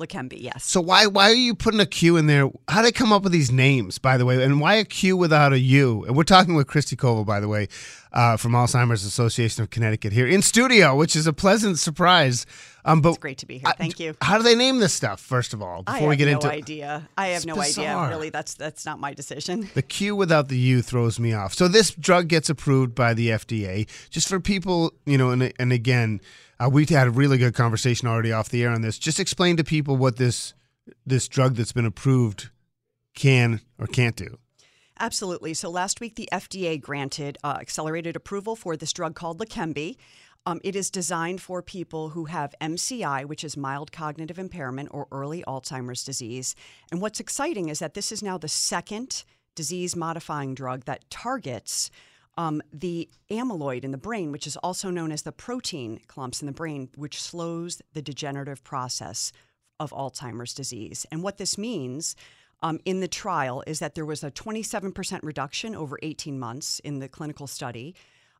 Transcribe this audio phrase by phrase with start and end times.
[0.00, 0.64] Leqembi, yes.
[0.64, 2.50] So why why are you putting a Q in there?
[2.68, 4.42] How did they come up with these names, by the way?
[4.42, 6.04] And why a Q without a U?
[6.04, 7.68] And we're talking with Christy Koval, by the way,
[8.12, 12.44] uh, from Alzheimer's Association of Connecticut here in studio, which is a pleasant surprise.
[12.84, 13.72] Um, but It's great to be here.
[13.78, 14.14] Thank you.
[14.20, 15.20] How do they name this stuff?
[15.20, 17.08] First of all, before we get no into idea.
[17.16, 18.06] I have no bizarre.
[18.06, 18.16] idea.
[18.16, 19.70] Really, that's that's not my decision.
[19.74, 21.54] The Q without the U throws me off.
[21.54, 23.86] So this drug gets approved by the FDA.
[24.10, 26.20] Just for people, you know, and and again,
[26.58, 28.98] uh, we had a really good conversation already off the air on this.
[28.98, 30.54] Just explain to people what this
[31.06, 32.50] this drug that's been approved
[33.14, 34.38] can or can't do.
[35.00, 35.54] Absolutely.
[35.54, 39.96] So last week, the FDA granted uh, accelerated approval for this drug called Leqembi.
[40.46, 45.08] Um, it is designed for people who have MCI, which is mild cognitive impairment or
[45.10, 46.54] early Alzheimer's disease.
[46.92, 49.24] And what's exciting is that this is now the second
[49.54, 51.90] disease modifying drug that targets
[52.36, 56.46] um, the amyloid in the brain, which is also known as the protein clumps in
[56.46, 59.32] the brain, which slows the degenerative process
[59.80, 61.06] of Alzheimer's disease.
[61.10, 62.16] And what this means
[62.62, 66.98] um, in the trial is that there was a 27% reduction over 18 months in
[66.98, 67.94] the clinical study.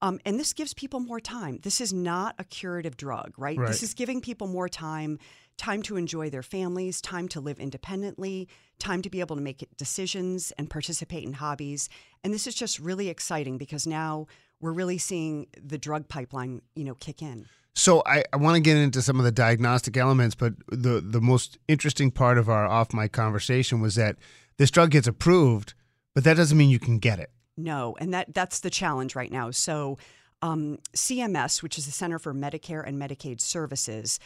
[0.00, 1.58] Um, and this gives people more time.
[1.62, 3.58] This is not a curative drug, right?
[3.58, 3.68] Right.
[3.68, 5.18] This is giving people more time,
[5.56, 9.68] time to enjoy their families, time to live independently, time to be able to make
[9.76, 11.88] decisions and participate in hobbies.
[12.22, 14.26] And this is just really exciting because now
[14.60, 17.46] we're really seeing the drug pipeline, you know, kick in.
[17.74, 21.20] So I, I want to get into some of the diagnostic elements, but the the
[21.20, 24.16] most interesting part of our off mic conversation was that
[24.56, 25.74] this drug gets approved,
[26.12, 27.30] but that doesn't mean you can get it.
[27.58, 29.50] No, and that that's the challenge right now.
[29.50, 29.98] So,
[30.40, 34.20] um, CMS, which is the Center for Medicare and Medicaid Services,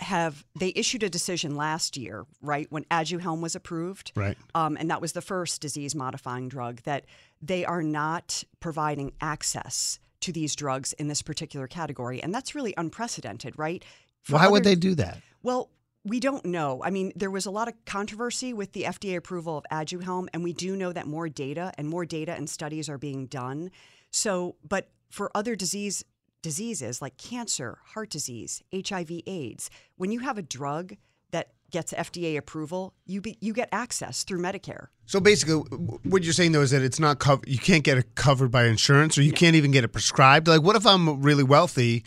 [0.00, 4.36] have they issued a decision last year, right when Aduhelm was approved, Right.
[4.54, 7.06] um, and that was the first disease-modifying drug that
[7.40, 12.74] they are not providing access to these drugs in this particular category, and that's really
[12.76, 13.84] unprecedented, right?
[14.22, 15.18] For Why would they do that?
[15.42, 15.70] well,
[16.04, 16.82] we don't know.
[16.84, 20.44] I mean, there was a lot of controversy with the FDA approval of Aduhelm, and
[20.44, 23.70] we do know that more data and more data and studies are being done.
[24.10, 26.04] So, but for other disease
[26.42, 30.94] diseases like cancer, heart disease, HIV/AIDS, when you have a drug
[31.30, 34.88] that gets FDA approval, you be, you get access through Medicare.
[35.06, 35.54] So basically,
[36.02, 37.48] what you're saying though is that it's not covered.
[37.48, 40.48] You can't get it covered by insurance, or you can't even get it prescribed.
[40.48, 42.04] Like, what if I'm really wealthy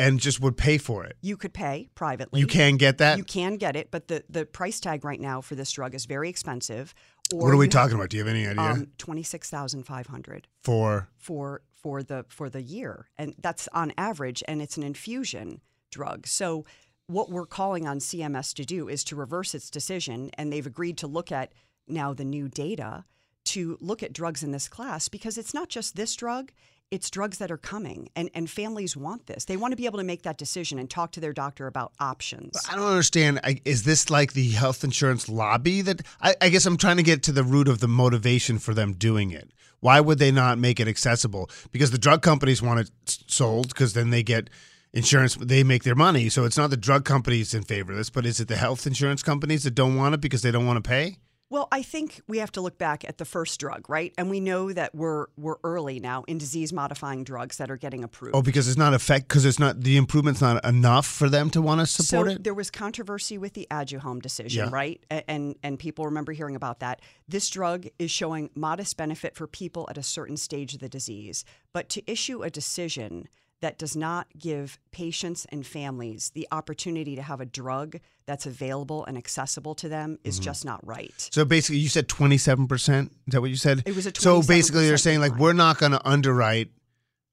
[0.00, 1.16] and just would pay for it?
[1.20, 2.40] You could pay privately.
[2.40, 3.18] You can get that.
[3.18, 6.06] You can get it, but the, the price tag right now for this drug is
[6.06, 6.94] very expensive.
[7.32, 8.08] Or what are we talking about?
[8.10, 8.62] Do you have any idea?
[8.62, 10.48] have, Um, Twenty six thousand five hundred.
[10.62, 15.62] for for for the for the year and that's on average and it's an infusion
[15.90, 16.62] drug so
[17.06, 20.98] what we're calling on CMS to do is to reverse its decision and they've agreed
[20.98, 21.52] to look at
[21.88, 23.04] now the new data
[23.46, 26.52] to look at drugs in this class because it's not just this drug
[26.90, 29.98] it's drugs that are coming and and families want this they want to be able
[29.98, 33.40] to make that decision and talk to their doctor about options I don't understand.
[33.42, 36.02] I, is this like the health insurance lobby that?
[36.20, 38.92] I, I guess I'm trying to get to the root of the motivation for them
[38.92, 39.52] doing it.
[39.80, 41.50] Why would they not make it accessible?
[41.72, 44.50] Because the drug companies want it sold because then they get
[44.92, 46.28] insurance, they make their money.
[46.28, 48.86] So it's not the drug companies in favor of this, but is it the health
[48.86, 51.18] insurance companies that don't want it because they don't want to pay?
[51.50, 54.14] Well, I think we have to look back at the first drug, right?
[54.16, 58.04] And we know that we're we're early now in disease modifying drugs that are getting
[58.04, 58.36] approved.
[58.36, 61.60] Oh, because it's not effect because it's not the improvement's not enough for them to
[61.60, 62.44] want to support so it.
[62.44, 64.70] there was controversy with the Aduhelm decision, Yeah.
[64.72, 65.04] right?
[65.10, 67.00] And and people remember hearing about that.
[67.26, 71.44] This drug is showing modest benefit for people at a certain stage of the disease,
[71.72, 73.26] but to issue a decision
[73.60, 77.96] that does not give patients and families the opportunity to have a drug
[78.26, 80.44] that's available and accessible to them is Mm-hmm.
[80.44, 81.28] just not right.
[81.30, 83.04] So basically, you said 27%.
[83.04, 83.82] Is that what you said?
[83.84, 86.70] It was a So basically, they're saying, like, we're not going to underwrite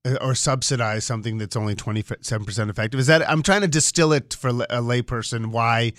[0.04, 3.00] uh, or subsidize something that's only 27% effective.
[3.00, 5.92] Is that, I'm trying to distill it for a layperson why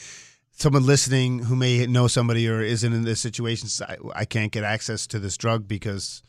[0.51, 4.51] someone listening who may know somebody or isn't in this situation says, I, I can't
[4.51, 6.21] get access to this drug because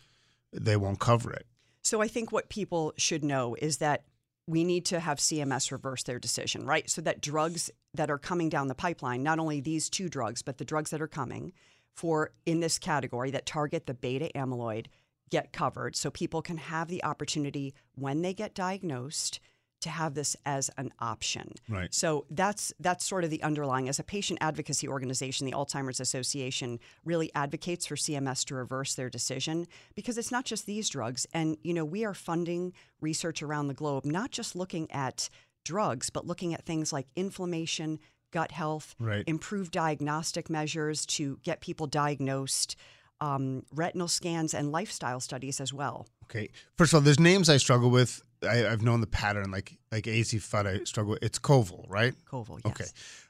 [0.53, 1.47] they won't cover it.
[1.83, 4.05] So I think what people should know is that
[4.47, 6.89] we need to have CMS reverse their decision, right?
[6.91, 10.59] So that drugs that are coming down the pipeline, not only these two drugs, but
[10.59, 11.53] the drugs that are coming
[11.95, 14.87] for in this category that target the beta amyloid,
[15.31, 19.39] get covered so people can have the opportunity when they get diagnosed
[19.81, 21.53] to have this as an option.
[21.69, 21.93] Right.
[21.93, 26.79] So that's that's sort of the underlying as a patient advocacy organization, the Alzheimer's Association
[27.05, 31.57] really advocates for CMS to reverse their decision because it's not just these drugs and
[31.63, 35.29] you know we are funding research around the globe not just looking at
[35.65, 37.99] drugs but looking at things like inflammation,
[38.31, 39.25] gut health, Right.
[39.27, 42.77] improved diagnostic measures to get people diagnosed,
[43.21, 46.07] um, retinal scans and lifestyle studies as well.
[46.25, 46.49] Okay.
[46.77, 48.23] First of all, there's names I struggle with.
[48.43, 51.23] I, I've known the pattern, like like Fudd, I struggle with.
[51.23, 52.15] It's Koval, right?
[52.31, 52.73] Koval, yes.
[52.73, 52.85] Okay.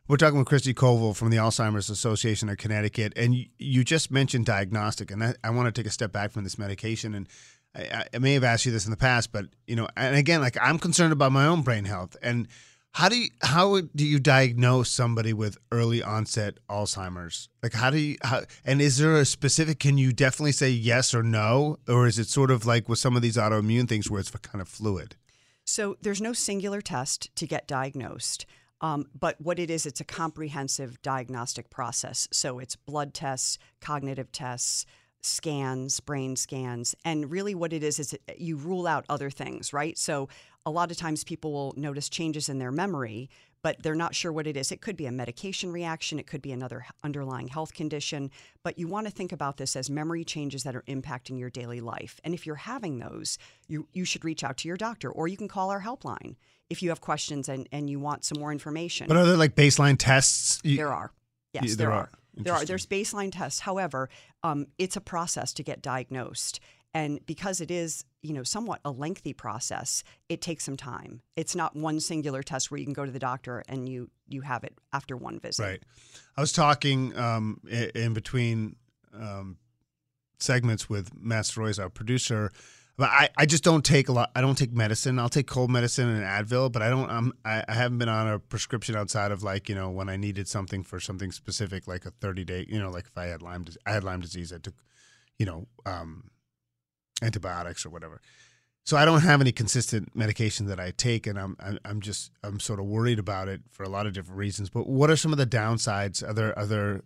[0.09, 4.11] We're talking with Christy Koval from the Alzheimer's Association of Connecticut, and you, you just
[4.11, 7.15] mentioned diagnostic, and that, I want to take a step back from this medication.
[7.15, 7.29] And
[7.75, 10.41] I, I may have asked you this in the past, but you know, and again,
[10.41, 12.49] like I'm concerned about my own brain health, and
[12.93, 17.49] how do you how do you diagnose somebody with early onset Alzheimer's?
[17.63, 19.79] Like how do you how and is there a specific?
[19.79, 23.17] Can you definitely say yes or no, or is it sort of like with some
[23.17, 25.17] of these autoimmune things where it's kind of fluid?
[25.65, 28.45] So there's no singular test to get diagnosed.
[28.81, 32.27] Um, but what it is, it's a comprehensive diagnostic process.
[32.33, 34.87] So it's blood tests, cognitive tests,
[35.23, 36.95] scans, brain scans.
[37.05, 39.97] And really, what it is, is you rule out other things, right?
[39.99, 40.29] So
[40.67, 43.31] a lot of times people will notice changes in their memory,
[43.63, 44.73] but they're not sure what it is.
[44.73, 48.31] It could be a medication reaction, it could be another underlying health condition.
[48.63, 51.81] But you want to think about this as memory changes that are impacting your daily
[51.81, 52.21] life.
[52.25, 55.37] And if you're having those, you, you should reach out to your doctor or you
[55.37, 56.37] can call our helpline
[56.69, 59.09] if you have questions and, and you want some more information.
[59.09, 60.61] But are there like baseline tests?
[60.63, 61.11] You- There are.
[61.53, 61.99] Yes, Yeah, there, there are.
[61.99, 62.11] are.
[62.37, 62.65] There are.
[62.65, 63.61] There's baseline tests.
[63.61, 64.09] However,
[64.43, 66.61] um, it's a process to get diagnosed.
[66.95, 71.23] And because it is, you know, somewhat a lengthy process, it takes some time.
[71.37, 74.43] It's not one singular test where you can go to the doctor and you you
[74.43, 75.63] have it after one visit.
[75.63, 75.83] Right.
[76.37, 77.61] I was talking um,
[77.95, 78.77] in between
[79.15, 79.57] um,
[80.39, 82.53] segments with Matt Royce, our producer.
[82.97, 84.31] But I, I just don't take a lot.
[84.37, 85.19] I don't take medicine.
[85.19, 87.09] I'll take cold medicine and Advil, but I don't.
[87.09, 90.17] I'm, I, I haven't been on a prescription outside of like you know when I
[90.17, 92.67] needed something for something specific, like a 30 day.
[92.69, 94.75] You know, like if I had Lyme, dis- I had Lyme disease, I took,
[95.39, 96.25] you know, um,
[97.23, 98.21] antibiotics or whatever.
[98.85, 102.59] So I don't have any consistent medication that I take, and I'm I'm, just I'm
[102.59, 104.71] sort of worried about it for a lot of different reasons.
[104.71, 106.27] But what are some of the downsides?
[106.27, 107.03] Are there are there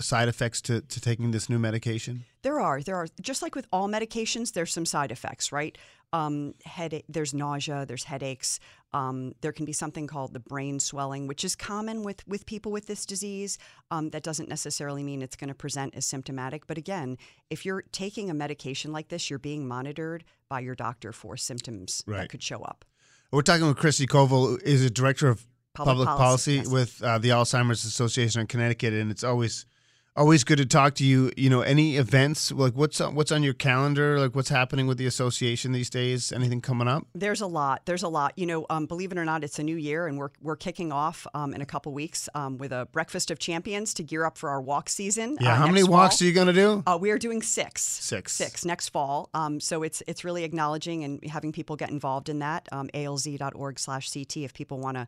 [0.00, 2.24] side effects to, to taking this new medication?
[2.42, 2.80] There are.
[2.82, 3.06] There are.
[3.20, 5.76] Just like with all medications, there's some side effects, right?
[6.12, 7.04] Um, headache.
[7.08, 7.84] There's nausea.
[7.86, 8.60] There's headaches.
[8.92, 12.72] Um, there can be something called the brain swelling, which is common with with people
[12.72, 13.58] with this disease.
[13.90, 16.66] Um, that doesn't necessarily mean it's going to present as symptomatic.
[16.66, 17.18] But again,
[17.50, 22.04] if you're taking a medication like this, you're being monitored by your doctor for symptoms
[22.06, 22.18] Right.
[22.18, 22.84] that could show up.
[23.32, 25.44] We're talking with Christy Koval, who is a director of
[25.74, 26.68] Public public, policy, policy, yes.
[26.68, 29.66] with uh, the Alzheimer's Association in Connecticut, and it's always
[30.16, 31.30] always good to talk to you.
[31.36, 34.18] You know, any events like what's on, what's on your calendar?
[34.18, 36.32] Like what's happening with the association these days?
[36.32, 37.06] Anything coming up?
[37.14, 37.82] There's a lot.
[37.86, 38.32] There's a lot.
[38.36, 40.92] You know, um, believe it or not, it's a new year, and we're we're kicking
[40.92, 44.38] off um, in a couple weeks um, with a breakfast of champions to gear up
[44.38, 45.36] for our walk season.
[45.40, 46.24] Yeah, uh, how many next walks fall.
[46.24, 46.82] are you going to do?
[46.86, 47.82] Uh, we are doing six.
[47.82, 48.32] Six.
[48.32, 49.30] Six next fall.
[49.34, 52.68] Um, so it's it's really acknowledging and having people get involved in that.
[52.72, 55.06] Um, alz.org slash CT if people want to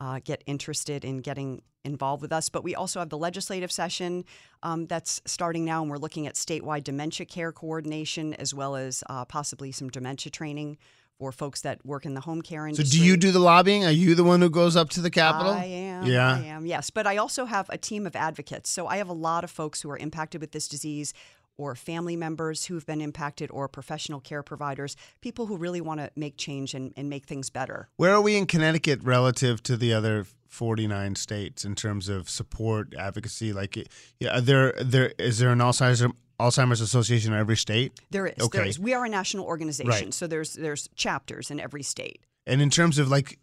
[0.00, 2.48] uh, get interested in getting involved with us.
[2.48, 4.24] But we also have the legislative session
[4.62, 9.02] um, that's starting now, and we're looking at statewide dementia care coordination as well as
[9.08, 10.78] uh, possibly some dementia training
[11.18, 13.84] for folks that work in the home care So do you do the lobbying?
[13.84, 15.52] Are you the one who goes up to the Capitol?
[15.52, 16.04] I am.
[16.04, 16.36] Yeah.
[16.36, 16.66] I am.
[16.66, 18.68] Yes, but I also have a team of advocates.
[18.68, 21.14] So I have a lot of folks who are impacted with this disease
[21.58, 26.10] or family members who've been impacted or professional care providers, people who really want to
[26.16, 27.88] make change and, and make things better.
[27.96, 32.94] Where are we in Connecticut relative to the other 49 states in terms of support,
[32.94, 33.52] advocacy?
[33.52, 33.76] Like,
[34.20, 36.04] yeah, are there there is there an Alzheimer's
[36.38, 37.98] Alzheimer's Association in every state?
[38.10, 38.38] There is.
[38.38, 38.58] Okay.
[38.58, 38.78] There is.
[38.78, 40.14] We are a national organization, Right.
[40.14, 42.20] so there's there's chapters in every state.
[42.46, 43.38] And in terms of like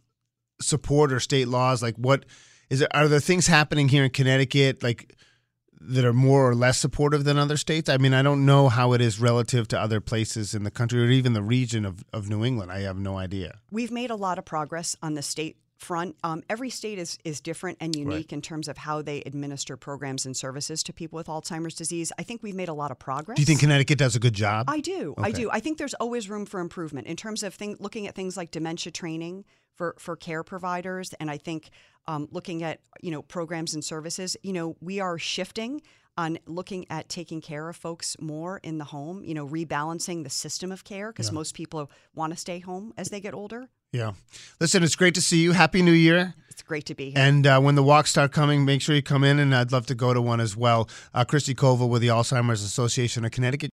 [0.61, 2.25] support or state laws, like what
[2.69, 2.95] is there?
[2.95, 5.15] Are there things happening here in Connecticut like
[5.85, 7.89] that are more or less supportive than other states?
[7.89, 11.03] I mean, I don't know how it is relative to other places in the country
[11.03, 12.71] or even the region of, of New England.
[12.71, 13.59] I have no idea.
[13.71, 16.15] We've made a lot of progress on the state front.
[16.23, 20.25] Um, every state is is different and unique in terms of how they administer programs
[20.25, 22.11] and services to people with Alzheimer's disease.
[22.17, 23.35] I think we've made a lot of progress.
[23.35, 24.69] Do you think Connecticut does a good job?
[24.69, 25.13] I do.
[25.17, 25.49] I do.
[25.51, 28.51] I think there's always room for improvement in terms of thing, looking at things like
[28.51, 31.13] dementia training for, for care providers.
[31.19, 31.69] And I think
[32.07, 35.81] um, looking at, you know, programs and services, you know, we are shifting
[36.15, 40.29] on looking at taking care of folks more in the home, you know, rebalancing the
[40.29, 43.67] system of care because most people want to stay home as they get older.
[43.93, 44.13] Yeah.
[44.59, 45.53] Listen, it's great to see you.
[45.53, 46.33] Happy New Year.
[46.49, 47.19] It's great to be here.
[47.19, 49.85] And uh, when the walks start coming, make sure you come in, and I'd love
[49.85, 50.89] to go to one as well.
[51.13, 53.69] Uh, Christy Koval with the Alzheimer's Association of Connecticut.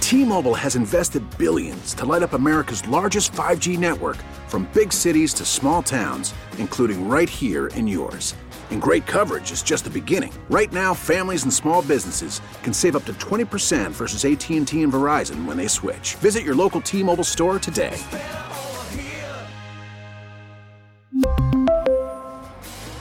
[0.00, 5.44] T-Mobile has invested billions to light up America's largest 5G network from big cities to
[5.44, 8.34] small towns, including right here in yours.
[8.70, 10.32] And great coverage is just the beginning.
[10.50, 15.46] Right now, families and small businesses can save up to 20% versus AT&T and Verizon
[15.46, 16.14] when they switch.
[16.16, 17.96] Visit your local T-Mobile store today.